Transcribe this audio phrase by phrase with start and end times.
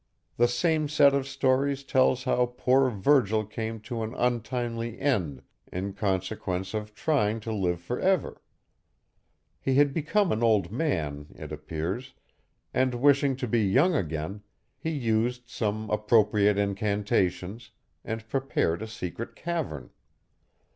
[0.35, 5.93] The same set of stories tells how poor Virgil came to an untimely end in
[5.93, 8.41] consequence of trying to live forever.
[9.59, 12.15] He had become an old man, it appears,
[12.73, 14.41] and wishing to be young again,
[14.75, 17.69] he used some appropriate incantations,
[18.03, 19.91] and prepared a secret cavern.